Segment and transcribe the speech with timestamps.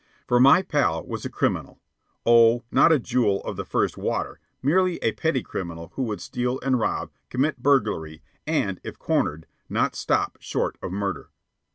[0.25, 1.79] For my pal was a criminal
[2.25, 6.59] oh, not a jewel of the first water, merely a petty criminal who would steal
[6.61, 11.29] and rob, commit burglary, and, if cornered, not stop short of murder.